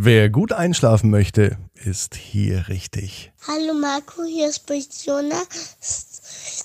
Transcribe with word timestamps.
Wer 0.00 0.30
gut 0.30 0.52
einschlafen 0.52 1.10
möchte, 1.10 1.58
ist 1.74 2.14
hier 2.14 2.68
richtig. 2.68 3.32
Hallo 3.48 3.74
Marco, 3.74 4.22
hier 4.22 4.48
ist 4.48 4.64
Jona. 5.04 5.42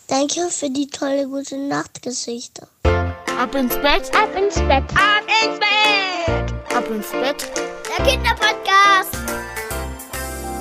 Danke 0.07 0.51
für 0.51 0.69
die 0.69 0.85
tolle 0.85 1.27
gute 1.27 1.57
Nachtgeschichte. 1.57 2.67
Ab 2.83 3.55
ins 3.55 3.73
Bett, 3.77 4.11
ab 4.15 4.29
ins 4.37 4.59
Bett, 4.59 4.83
ab 4.93 5.23
ins 5.41 5.57
Bett, 5.57 6.53
ab 6.75 6.87
ins 6.91 7.09
Bett. 7.09 7.49
Der 7.97 8.05
Kinderpodcast. 8.05 9.17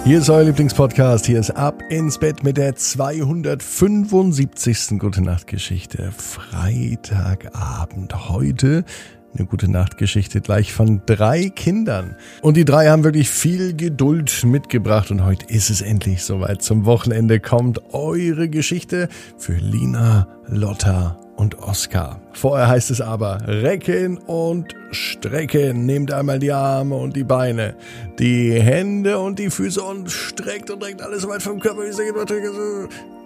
Hier 0.04 0.20
ist 0.20 0.30
euer 0.30 0.44
Lieblingspodcast. 0.44 1.26
Hier 1.26 1.40
ist 1.40 1.50
Ab 1.50 1.82
ins 1.90 2.18
Bett 2.18 2.42
mit 2.42 2.56
der 2.56 2.74
275. 2.74 4.98
Gute 4.98 5.20
Nacht 5.20 5.46
Geschichte. 5.46 6.10
Freitagabend 6.16 8.30
heute 8.30 8.86
eine 9.34 9.46
gute 9.46 9.70
Nachtgeschichte 9.70 10.40
gleich 10.40 10.72
von 10.72 11.02
drei 11.06 11.48
Kindern. 11.48 12.16
Und 12.42 12.56
die 12.56 12.64
drei 12.64 12.88
haben 12.88 13.04
wirklich 13.04 13.30
viel 13.30 13.74
Geduld 13.74 14.44
mitgebracht 14.44 15.10
und 15.10 15.24
heute 15.24 15.46
ist 15.46 15.70
es 15.70 15.80
endlich 15.80 16.22
soweit. 16.22 16.62
Zum 16.62 16.84
Wochenende 16.84 17.40
kommt 17.40 17.94
eure 17.94 18.48
Geschichte 18.48 19.08
für 19.38 19.54
Lina, 19.54 20.28
Lotta 20.46 21.18
und 21.36 21.58
Oskar. 21.58 22.20
Vorher 22.32 22.68
heißt 22.68 22.90
es 22.90 23.00
aber 23.00 23.38
recken 23.46 24.18
und 24.18 24.74
strecken. 24.90 25.86
Nehmt 25.86 26.12
einmal 26.12 26.38
die 26.38 26.52
Arme 26.52 26.94
und 26.96 27.16
die 27.16 27.24
Beine, 27.24 27.74
die 28.18 28.52
Hände 28.52 29.18
und 29.18 29.38
die 29.38 29.50
Füße 29.50 29.82
und 29.82 30.10
streckt 30.10 30.70
und 30.70 30.82
drängt 30.82 31.02
alles 31.02 31.22
so 31.22 31.28
weit 31.28 31.42
vom 31.42 31.58
Körper, 31.58 31.82
wie 31.82 31.88
es 31.88 31.96
geht. 31.96 32.14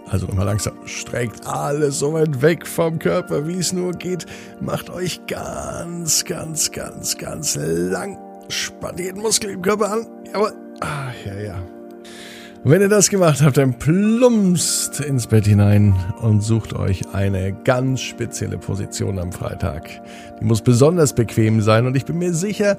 Also 0.09 0.27
nochmal 0.27 0.47
langsam. 0.47 0.75
Streckt 0.85 1.47
alles 1.47 1.99
so 1.99 2.13
weit 2.13 2.41
weg 2.43 2.67
vom 2.67 2.99
Körper, 2.99 3.47
wie 3.47 3.59
es 3.59 3.73
nur 3.73 3.93
geht. 3.93 4.27
Macht 4.61 4.91
euch 4.91 5.27
ganz, 5.27 6.25
ganz, 6.25 6.71
ganz, 6.71 7.19
ganz 7.19 7.57
lang. 7.57 8.19
Spannt 8.49 9.01
jeden 9.01 9.21
Muskel 9.21 9.51
im 9.51 9.63
Körper 9.63 9.93
an. 9.93 10.07
Jawohl. 10.33 10.53
Ah, 10.81 11.11
ja, 11.25 11.35
ja. 11.41 11.63
Wenn 12.69 12.81
ihr 12.81 12.89
das 12.89 13.11
gemacht 13.11 13.43
habt, 13.43 13.57
dann 13.59 13.79
plumpst 13.79 15.01
ins 15.01 15.29
Bett 15.29 15.47
hinein 15.47 15.95
und 16.21 16.41
sucht 16.41 16.73
euch 16.73 17.15
eine 17.15 17.53
ganz 17.53 18.01
spezielle 18.01 18.59
Position 18.59 19.21
am 19.21 19.31
Freitag. 19.31 19.89
Die 20.41 20.45
muss 20.45 20.63
besonders 20.63 21.15
bequem 21.15 21.61
sein 21.61 21.87
und 21.87 21.97
ich 21.97 22.05
bin 22.05 22.19
mir 22.19 22.35
sicher, 22.35 22.77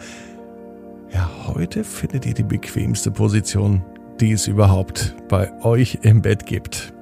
ja, 1.13 1.29
heute 1.47 1.85
findet 1.85 2.25
ihr 2.25 2.33
die 2.33 2.43
bequemste 2.43 3.11
Position, 3.11 3.81
die 4.19 4.33
es 4.33 4.47
überhaupt 4.47 5.15
bei 5.29 5.53
euch 5.63 5.99
im 6.01 6.21
Bett 6.21 6.45
gibt. 6.45 6.93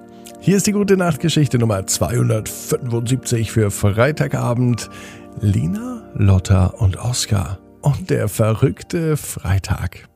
Hier 0.46 0.58
ist 0.58 0.68
die 0.68 0.74
gute 0.74 0.96
Nachtgeschichte 0.96 1.58
Nummer 1.58 1.88
275 1.88 3.52
für 3.52 3.72
Freitagabend. 3.72 4.92
Lina, 5.42 6.08
Lotta 6.14 6.68
und 6.68 6.98
Oskar 6.98 7.58
und 7.82 8.12
der 8.12 8.30
verrückte 8.30 9.18
Freitag. 9.18 10.08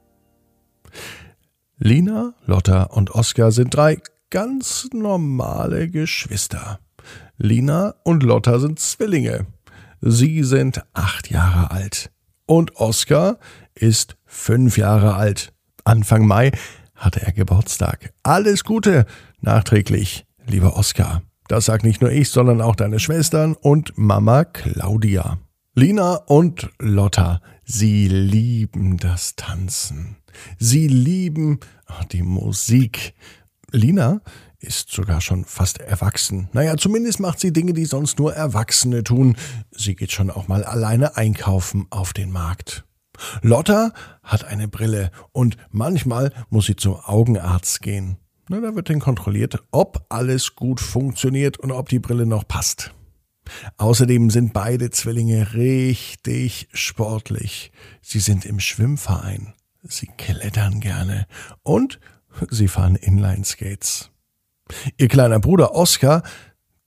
Lina, 1.79 2.35
Lotta 2.45 2.83
und 2.83 3.09
Oskar 3.09 3.51
sind 3.51 3.73
drei 3.73 3.97
ganz 4.29 4.87
normale 4.93 5.89
Geschwister. 5.89 6.79
Lina 7.37 7.95
und 8.03 8.21
Lotta 8.21 8.59
sind 8.59 8.77
Zwillinge. 8.77 9.47
Sie 9.99 10.43
sind 10.43 10.83
acht 10.93 11.31
Jahre 11.31 11.71
alt. 11.71 12.11
Und 12.45 12.75
Oskar 12.75 13.39
ist 13.73 14.15
fünf 14.27 14.77
Jahre 14.77 15.15
alt. 15.15 15.53
Anfang 15.85 16.27
Mai 16.27 16.51
hatte 16.99 17.21
er 17.21 17.31
Geburtstag. 17.31 18.13
Alles 18.23 18.63
Gute 18.63 19.05
nachträglich, 19.41 20.25
lieber 20.45 20.77
Oskar. 20.77 21.23
Das 21.47 21.65
sagt 21.65 21.83
nicht 21.83 22.01
nur 22.01 22.11
ich, 22.11 22.29
sondern 22.29 22.61
auch 22.61 22.75
deine 22.75 22.99
Schwestern 22.99 23.55
und 23.55 23.97
Mama 23.97 24.45
Claudia. 24.45 25.39
Lina 25.73 26.15
und 26.15 26.69
Lotta, 26.77 27.41
sie 27.63 28.07
lieben 28.07 28.97
das 28.97 29.35
Tanzen. 29.35 30.17
Sie 30.59 30.87
lieben 30.87 31.59
die 32.11 32.21
Musik. 32.21 33.13
Lina 33.71 34.21
ist 34.59 34.91
sogar 34.91 35.21
schon 35.21 35.45
fast 35.45 35.79
erwachsen. 35.79 36.49
Naja, 36.53 36.75
zumindest 36.75 37.19
macht 37.19 37.39
sie 37.39 37.53
Dinge, 37.53 37.73
die 37.73 37.85
sonst 37.85 38.19
nur 38.19 38.33
Erwachsene 38.33 39.03
tun. 39.03 39.37
Sie 39.71 39.95
geht 39.95 40.11
schon 40.11 40.29
auch 40.29 40.47
mal 40.47 40.63
alleine 40.63 41.15
einkaufen 41.15 41.87
auf 41.89 42.13
den 42.13 42.31
Markt. 42.31 42.83
Lotta 43.41 43.93
hat 44.23 44.45
eine 44.45 44.67
Brille 44.67 45.11
und 45.31 45.57
manchmal 45.69 46.31
muss 46.49 46.65
sie 46.65 46.75
zum 46.75 46.95
Augenarzt 46.95 47.81
gehen. 47.81 48.17
Na, 48.49 48.59
da 48.59 48.75
wird 48.75 48.89
dann 48.89 48.99
kontrolliert, 48.99 49.61
ob 49.71 50.05
alles 50.09 50.55
gut 50.55 50.79
funktioniert 50.79 51.57
und 51.59 51.71
ob 51.71 51.89
die 51.89 51.99
Brille 51.99 52.25
noch 52.25 52.47
passt. 52.47 52.93
Außerdem 53.77 54.29
sind 54.29 54.53
beide 54.53 54.89
Zwillinge 54.89 55.53
richtig 55.53 56.67
sportlich. 56.73 57.71
Sie 58.01 58.19
sind 58.19 58.45
im 58.45 58.59
Schwimmverein. 58.59 59.53
Sie 59.83 60.07
klettern 60.17 60.79
gerne 60.79 61.25
und 61.63 61.99
sie 62.49 62.67
fahren 62.67 62.95
Inline-Skates. 62.95 64.11
Ihr 64.97 65.07
kleiner 65.07 65.39
Bruder 65.39 65.73
Oskar, 65.73 66.23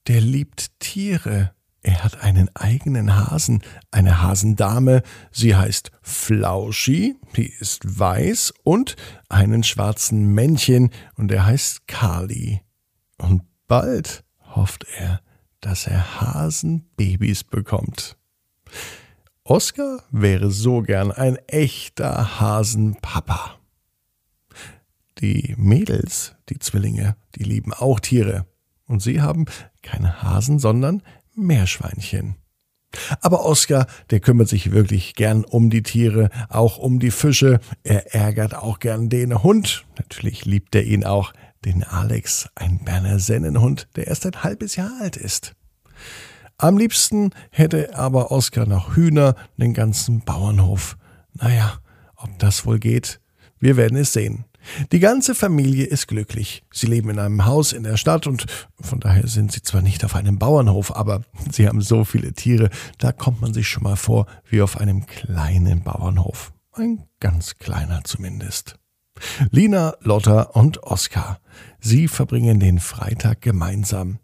der 0.06 0.20
liebt 0.20 0.78
Tiere. 0.78 1.52
Er 1.84 2.04
hat 2.04 2.22
einen 2.22 2.48
eigenen 2.54 3.16
Hasen, 3.16 3.62
eine 3.90 4.22
Hasendame, 4.22 5.02
sie 5.32 5.56
heißt 5.56 5.90
Flauschi, 6.00 7.16
die 7.36 7.52
ist 7.52 7.98
weiß 7.98 8.54
und 8.62 8.94
einen 9.28 9.64
schwarzen 9.64 10.32
Männchen 10.32 10.90
und 11.16 11.32
er 11.32 11.44
heißt 11.44 11.88
Kali. 11.88 12.60
Und 13.18 13.42
bald 13.66 14.22
hofft 14.54 14.86
er, 14.96 15.20
dass 15.60 15.88
er 15.88 16.20
Hasenbabys 16.20 17.42
bekommt. 17.44 18.16
Oskar 19.42 20.04
wäre 20.12 20.52
so 20.52 20.82
gern 20.82 21.10
ein 21.10 21.36
echter 21.48 22.40
Hasenpapa. 22.40 23.58
Die 25.18 25.54
Mädels, 25.58 26.36
die 26.48 26.60
Zwillinge, 26.60 27.16
die 27.34 27.42
lieben 27.42 27.72
auch 27.72 27.98
Tiere. 27.98 28.46
Und 28.86 29.02
sie 29.02 29.20
haben 29.20 29.46
keine 29.82 30.22
Hasen, 30.22 30.58
sondern 30.58 31.02
Meerschweinchen. 31.34 32.36
Aber 33.20 33.44
Oskar, 33.46 33.86
der 34.10 34.20
kümmert 34.20 34.48
sich 34.48 34.72
wirklich 34.72 35.14
gern 35.14 35.44
um 35.44 35.70
die 35.70 35.82
Tiere, 35.82 36.28
auch 36.48 36.78
um 36.78 36.98
die 36.98 37.10
Fische. 37.10 37.60
Er 37.82 38.14
ärgert 38.14 38.54
auch 38.54 38.80
gern 38.80 39.08
den 39.08 39.42
Hund. 39.42 39.86
Natürlich 39.96 40.44
liebt 40.44 40.74
er 40.74 40.84
ihn 40.84 41.04
auch, 41.04 41.32
den 41.64 41.84
Alex, 41.84 42.48
ein 42.54 42.80
Berner 42.84 43.18
Sennenhund, 43.18 43.88
der 43.96 44.08
erst 44.08 44.26
ein 44.26 44.42
halbes 44.42 44.76
Jahr 44.76 44.90
alt 45.00 45.16
ist. 45.16 45.54
Am 46.58 46.76
liebsten 46.76 47.30
hätte 47.50 47.96
aber 47.96 48.30
Oskar 48.30 48.66
noch 48.66 48.94
Hühner, 48.96 49.36
den 49.56 49.72
ganzen 49.74 50.20
Bauernhof. 50.20 50.96
Naja, 51.34 51.78
ob 52.16 52.38
das 52.38 52.66
wohl 52.66 52.78
geht, 52.78 53.20
wir 53.58 53.76
werden 53.76 53.96
es 53.96 54.12
sehen. 54.12 54.44
Die 54.92 55.00
ganze 55.00 55.34
Familie 55.34 55.86
ist 55.86 56.08
glücklich. 56.08 56.64
Sie 56.72 56.86
leben 56.86 57.10
in 57.10 57.18
einem 57.18 57.44
Haus 57.44 57.72
in 57.72 57.82
der 57.82 57.96
Stadt 57.96 58.26
und 58.26 58.46
von 58.80 59.00
daher 59.00 59.26
sind 59.26 59.52
sie 59.52 59.62
zwar 59.62 59.82
nicht 59.82 60.04
auf 60.04 60.14
einem 60.14 60.38
Bauernhof, 60.38 60.94
aber 60.94 61.22
sie 61.50 61.68
haben 61.68 61.80
so 61.80 62.04
viele 62.04 62.32
Tiere, 62.32 62.70
da 62.98 63.12
kommt 63.12 63.40
man 63.40 63.54
sich 63.54 63.68
schon 63.68 63.82
mal 63.82 63.96
vor 63.96 64.26
wie 64.48 64.62
auf 64.62 64.78
einem 64.78 65.06
kleinen 65.06 65.82
Bauernhof. 65.82 66.52
Ein 66.72 67.04
ganz 67.20 67.58
kleiner 67.58 68.02
zumindest. 68.04 68.76
Lina, 69.50 69.94
Lotta 70.00 70.42
und 70.42 70.82
Oskar. 70.82 71.38
Sie 71.80 72.08
verbringen 72.08 72.60
den 72.60 72.80
Freitag 72.80 73.40
gemeinsam. 73.40 74.18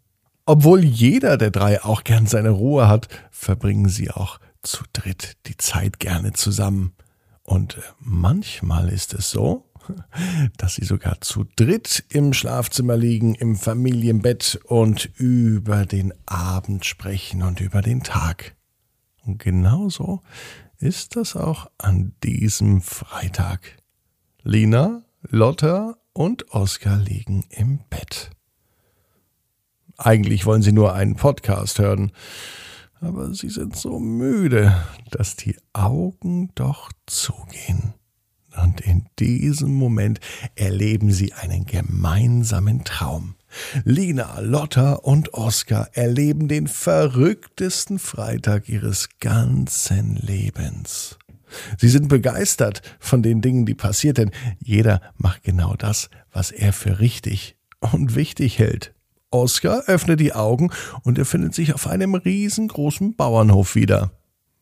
Obwohl 0.47 0.83
jeder 0.83 1.37
der 1.37 1.51
drei 1.51 1.85
auch 1.85 2.05
gern 2.05 2.27
seine 2.27 2.51
Ruhe 2.51 2.89
hat, 2.89 3.09
verbringen 3.31 3.89
sie 3.89 4.11
auch 4.11 4.41
zu 4.63 4.83
dritt 4.93 5.37
die 5.47 5.57
Zeit 5.57 6.01
gerne 6.01 6.33
zusammen. 6.33 6.95
Und 7.43 7.79
manchmal 7.99 8.89
ist 8.89 9.15
es 9.15 9.31
so, 9.31 9.68
dass 10.57 10.75
sie 10.75 10.85
sogar 10.85 11.21
zu 11.21 11.45
dritt 11.57 12.05
im 12.09 12.33
Schlafzimmer 12.33 12.97
liegen, 12.97 13.35
im 13.35 13.57
Familienbett 13.57 14.61
und 14.65 15.07
über 15.17 15.87
den 15.87 16.13
Abend 16.27 16.85
sprechen 16.85 17.43
und 17.43 17.61
über 17.61 17.83
den 17.83 18.03
Tag. 18.03 18.57
Und 19.25 19.39
genauso 19.39 20.23
ist 20.79 21.17
das 21.17 21.37
auch 21.37 21.71
an 21.79 22.15
diesem 22.23 22.81
Freitag. 22.81 23.77
Lina, 24.43 25.03
Lotta 25.23 25.97
und 26.13 26.53
Oskar 26.53 26.99
liegen 26.99 27.45
im 27.51 27.81
Bett. 27.91 28.31
Eigentlich 29.97 30.47
wollen 30.47 30.63
sie 30.63 30.73
nur 30.73 30.95
einen 30.95 31.17
Podcast 31.17 31.81
hören, 31.81 32.13
aber 33.01 33.35
sie 33.35 33.49
sind 33.49 33.77
so 33.77 33.99
müde, 33.99 34.85
dass 35.11 35.37
die 35.37 35.57
Augen 35.73 36.53
doch 36.55 36.93
zugehen. 37.07 37.95
Und 38.63 38.81
in 38.81 39.07
diesem 39.19 39.73
Moment 39.75 40.21
erleben 40.55 41.13
sie 41.13 41.33
einen 41.33 41.67
gemeinsamen 41.67 42.85
Traum. 42.85 43.35
Lina, 43.85 44.41
Lotta 44.41 44.95
und 44.95 45.33
Oskar 45.35 45.89
erleben 45.93 46.49
den 46.49 46.67
verrücktesten 46.67 47.99
Freitag 47.99 48.69
ihres 48.69 49.09
ganzen 49.21 50.17
Lebens. 50.17 51.19
Sie 51.79 51.89
sind 51.89 52.09
begeistert 52.09 52.83
von 53.01 53.23
den 53.23 53.41
Dingen, 53.41 53.65
die 53.65 53.75
passiert, 53.75 54.19
denn 54.19 54.33
jeder 54.59 55.01
macht 55.17 55.45
genau 55.45 55.75
das, 55.77 56.11
was 56.31 56.51
er 56.51 56.75
für 56.75 57.01
richtig 57.01 57.57
und 57.81 58.15
wichtig 58.15 58.59
hält. 58.59 58.93
Oskar 59.31 59.85
öffnet 59.87 60.21
die 60.21 60.35
Augen 60.35 60.71
und 61.03 61.19
er 61.19 61.25
findet 61.25 61.55
sich 61.55 61.75
auf 61.75 61.87
einem 61.87 62.15
riesengroßen 62.15 63.17
Bauernhof 63.17 63.75
wieder. 63.75 64.11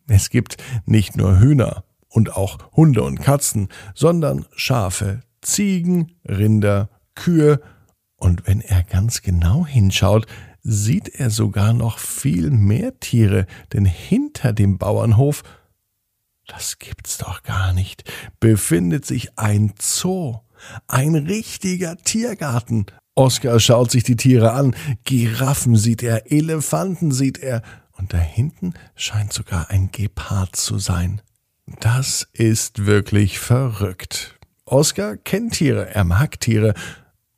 Es 0.06 0.30
gibt 0.30 0.56
nicht 0.84 1.16
nur 1.16 1.40
Hühner 1.40 1.84
und 2.08 2.36
auch 2.36 2.58
Hunde 2.72 3.02
und 3.02 3.20
Katzen, 3.20 3.68
sondern 3.94 4.46
Schafe, 4.54 5.22
Ziegen, 5.42 6.12
Rinder, 6.24 6.88
Kühe, 7.14 7.60
und 8.16 8.46
wenn 8.46 8.60
er 8.60 8.82
ganz 8.82 9.22
genau 9.22 9.66
hinschaut, 9.66 10.26
sieht 10.62 11.08
er 11.08 11.30
sogar 11.30 11.72
noch 11.72 11.98
viel 11.98 12.50
mehr 12.50 12.98
Tiere, 12.98 13.46
denn 13.72 13.84
hinter 13.84 14.52
dem 14.52 14.78
Bauernhof, 14.78 15.42
das 16.46 16.78
gibt's 16.78 17.18
doch 17.18 17.42
gar 17.42 17.72
nicht, 17.72 18.04
befindet 18.40 19.04
sich 19.04 19.38
ein 19.38 19.74
Zoo, 19.80 20.40
ein 20.88 21.14
richtiger 21.14 21.96
Tiergarten. 21.96 22.86
Oskar 23.14 23.60
schaut 23.60 23.90
sich 23.90 24.02
die 24.02 24.16
Tiere 24.16 24.52
an, 24.52 24.74
Giraffen 25.04 25.76
sieht 25.76 26.02
er, 26.02 26.30
Elefanten 26.30 27.12
sieht 27.12 27.38
er, 27.38 27.62
und 27.92 28.12
da 28.12 28.18
hinten 28.18 28.74
scheint 28.94 29.32
sogar 29.32 29.70
ein 29.70 29.90
Gepard 29.90 30.54
zu 30.54 30.78
sein. 30.78 31.22
Das 31.66 32.28
ist 32.32 32.86
wirklich 32.86 33.38
verrückt. 33.38 34.38
Oskar 34.64 35.16
kennt 35.16 35.54
Tiere, 35.54 35.94
er 35.94 36.04
mag 36.04 36.40
Tiere, 36.40 36.74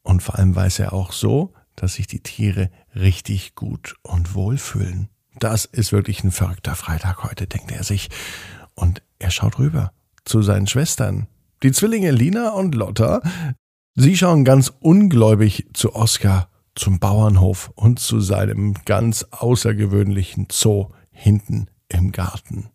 und 0.03 0.23
vor 0.23 0.37
allem 0.37 0.55
weiß 0.55 0.79
er 0.79 0.93
auch 0.93 1.13
so, 1.13 1.53
dass 1.77 1.95
sich 1.95 2.07
die 2.07 2.21
Tiere 2.23 2.71
richtig 2.95 3.55
gut 3.55 3.97
und 4.03 4.35
wohl 4.35 4.59
fühlen. 4.59 5.09
Das 5.39 5.65
ist 5.65 5.93
wirklich 5.93 6.25
ein 6.25 6.31
verrückter 6.31 6.75
Freitag 6.75 7.25
heute, 7.25 7.47
denkt 7.47 7.71
er 7.71 7.85
sich. 7.85 8.09
Und 8.75 9.03
er 9.19 9.31
schaut 9.31 9.59
rüber 9.59 9.93
zu 10.25 10.43
seinen 10.43 10.67
Schwestern. 10.67 11.29
Die 11.63 11.73
Zwillinge 11.73 12.11
Lina 12.11 12.51
und 12.51 12.75
Lotta, 12.75 13.23
sie 13.95 14.17
schauen 14.17 14.45
ganz 14.45 14.73
ungläubig 14.81 15.69
zu 15.75 15.95
Oskar, 15.95 16.49
zum 16.75 17.01
Bauernhof 17.01 17.71
und 17.75 17.99
zu 17.99 18.21
seinem 18.21 18.75
ganz 18.85 19.25
außergewöhnlichen 19.31 20.49
Zoo 20.51 20.89
hinten 21.11 21.69
im 21.89 22.13
Garten. 22.13 22.71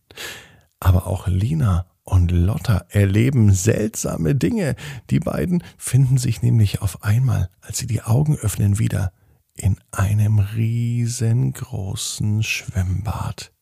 Aber 0.84 1.08
auch 1.08 1.28
Lina 1.28 1.88
und 2.04 2.30
Lotta 2.32 2.86
erleben 2.90 3.54
seltsame 3.54 4.36
Dinge. 4.36 4.76
Die 5.10 5.20
beiden 5.20 5.64
finden 5.78 6.18
sich 6.18 6.42
nämlich 6.42 6.82
auf 6.82 7.06
einmal, 7.06 7.48
als 7.62 7.78
sie 7.78 7.88
die 7.88 8.02
Augen 8.02 8.36
öffnen, 8.36 8.80
wieder 8.80 9.14
in 9.56 9.78
einem 9.92 10.40
riesengroßen 10.40 12.44
Schwimmbad. 12.44 13.54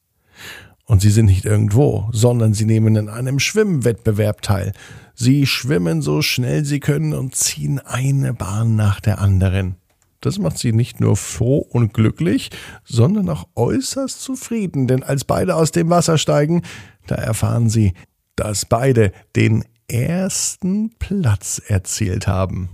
Und 0.86 1.02
sie 1.02 1.12
sind 1.12 1.28
nicht 1.28 1.46
irgendwo, 1.46 2.10
sondern 2.12 2.56
sie 2.56 2.66
nehmen 2.66 2.96
in 2.96 3.08
einem 3.08 3.38
Schwimmwettbewerb 3.38 4.42
teil. 4.42 4.74
Sie 5.14 5.46
schwimmen 5.46 6.02
so 6.02 6.24
schnell 6.24 6.66
sie 6.66 6.80
können 6.80 7.14
und 7.14 7.36
ziehen 7.36 7.78
eine 7.78 8.34
Bahn 8.34 8.76
nach 8.76 9.00
der 9.00 9.20
anderen. 9.20 9.76
Das 10.22 10.38
macht 10.38 10.60
sie 10.60 10.72
nicht 10.72 11.00
nur 11.00 11.18
froh 11.18 11.58
und 11.58 11.94
glücklich, 11.94 12.52
sondern 12.84 13.28
auch 13.30 13.48
äußerst 13.56 14.22
zufrieden, 14.22 14.88
denn 14.88 15.04
als 15.04 15.26
beide 15.26 15.56
aus 15.56 15.72
dem 15.72 15.90
Wasser 15.90 16.18
steigen, 16.18 16.62
da 17.08 17.16
erfahren 17.16 17.70
sie, 17.70 17.94
dass 18.36 18.66
beide 18.66 19.12
den 19.36 19.66
ersten 19.88 20.92
Platz 21.00 21.62
erzielt 21.66 22.28
haben. 22.28 22.70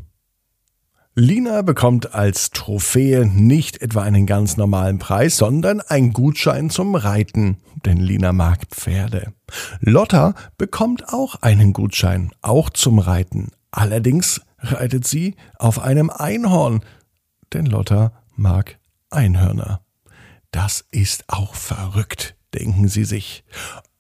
Lina 1.20 1.64
bekommt 1.64 2.14
als 2.14 2.52
Trophäe 2.52 3.26
nicht 3.26 3.82
etwa 3.82 4.04
einen 4.04 4.28
ganz 4.28 4.56
normalen 4.56 5.00
Preis, 5.00 5.38
sondern 5.38 5.82
einen 5.82 6.14
Gutschein 6.14 6.70
zum 6.70 6.94
Reiten, 6.94 7.58
denn 7.86 7.98
Lina 7.98 8.34
mag 8.34 8.68
Pferde. 8.70 9.34
Lotta 9.80 10.36
bekommt 10.60 11.12
auch 11.12 11.42
einen 11.42 11.74
Gutschein, 11.74 12.30
auch 12.44 12.70
zum 12.70 13.00
Reiten. 13.00 13.50
Allerdings 13.72 14.42
reitet 14.60 15.08
sie 15.08 15.36
auf 15.58 15.80
einem 15.80 16.12
Einhorn, 16.12 16.82
denn 17.54 17.66
Lotta 17.66 18.12
mag 18.36 18.78
Einhörner. 19.10 19.82
Das 20.52 20.86
ist 20.92 21.26
auch 21.28 21.56
verrückt, 21.56 22.36
denken 22.54 22.88
sie 22.88 23.06
sich. 23.06 23.44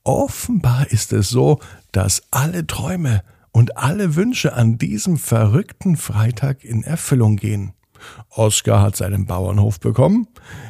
Offenbar 0.03 0.87
ist 0.87 1.11
es 1.13 1.29
so, 1.29 1.59
dass 1.91 2.23
alle 2.31 2.65
Träume 2.65 3.23
und 3.51 3.77
alle 3.77 4.15
Wünsche 4.15 4.53
an 4.53 4.77
diesem 4.77 5.17
verrückten 5.17 5.97
Freitag 5.97 6.63
in 6.63 6.83
Erfüllung 6.83 7.35
gehen. 7.35 7.73
Oskar 8.29 8.81
hat 8.81 8.95
seinen 8.95 9.25
Bauernhof 9.25 9.79
bekommen, 9.79 10.27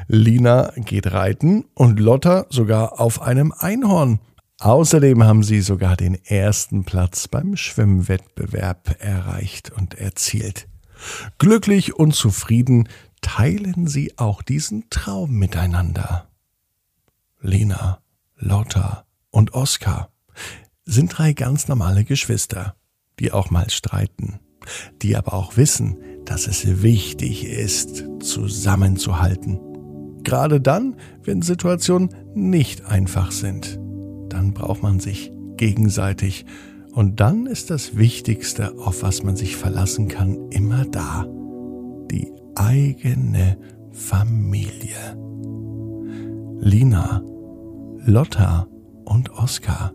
Lina 0.08 0.72
geht 0.78 1.12
reiten 1.12 1.66
und 1.74 2.00
Lotta 2.00 2.46
sogar 2.50 3.00
auf 3.00 3.22
einem 3.22 3.52
Einhorn. 3.52 4.20
Außerdem 4.60 5.24
haben 5.24 5.44
sie 5.44 5.62
sogar 5.62 5.96
den 5.96 6.16
ersten 6.26 6.84
Platz 6.84 7.28
beim 7.28 7.56
Schwimmwettbewerb 7.56 8.96
erreicht 9.00 9.72
und 9.72 9.94
erzielt. 9.96 10.68
Glücklich 11.38 11.96
und 11.96 12.16
zufrieden 12.16 12.88
teilen 13.22 13.88
sie 13.88 14.18
auch 14.18 14.42
diesen 14.42 14.90
Traum 14.90 15.32
miteinander. 15.32 16.30
Lina, 17.42 18.00
Lotta, 18.36 19.06
und 19.32 19.54
Oskar 19.54 20.10
sind 20.86 21.18
drei 21.18 21.34
ganz 21.34 21.68
normale 21.68 22.04
Geschwister, 22.04 22.76
die 23.20 23.32
auch 23.32 23.52
mal 23.52 23.70
streiten, 23.70 24.40
die 25.02 25.16
aber 25.16 25.34
auch 25.34 25.58
wissen, 25.58 25.98
dass 26.26 26.48
es 26.48 26.82
wichtig 26.82 27.46
ist, 27.46 28.04
zusammenzuhalten. 28.20 29.60
Gerade 30.24 30.60
dann, 30.60 30.98
wenn 31.24 31.42
Situationen 31.42 32.10
nicht 32.34 32.86
einfach 32.86 33.32
sind, 33.32 33.80
dann 34.30 34.54
braucht 34.54 34.82
man 34.82 35.00
sich 35.00 35.32
gegenseitig 35.56 36.46
und 36.98 37.20
dann 37.20 37.46
ist 37.46 37.70
das 37.70 37.96
Wichtigste, 37.96 38.76
auf 38.80 39.04
was 39.04 39.22
man 39.22 39.36
sich 39.36 39.56
verlassen 39.56 40.08
kann, 40.08 40.50
immer 40.50 40.84
da. 40.84 41.28
Die 42.10 42.32
eigene 42.56 43.60
Familie. 43.92 45.16
Lina, 46.60 47.22
Lotta 48.04 48.68
und 49.06 49.30
Oskar. 49.30 49.94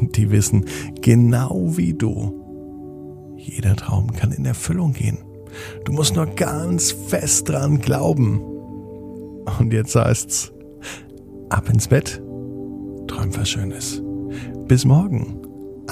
Die 0.00 0.30
wissen 0.30 0.64
genau 1.02 1.76
wie 1.76 1.92
du. 1.92 3.34
Jeder 3.36 3.76
Traum 3.76 4.10
kann 4.12 4.32
in 4.32 4.46
Erfüllung 4.46 4.94
gehen. 4.94 5.18
Du 5.84 5.92
musst 5.92 6.16
nur 6.16 6.28
ganz 6.28 6.92
fest 6.92 7.50
dran 7.50 7.78
glauben. 7.78 8.40
Und 9.58 9.70
jetzt 9.70 9.94
heißt's, 9.94 10.50
ab 11.50 11.68
ins 11.68 11.88
Bett, 11.88 12.22
träum 13.06 13.36
was 13.36 13.50
Schönes. 13.50 14.02
Bis 14.66 14.86
morgen, 14.86 15.41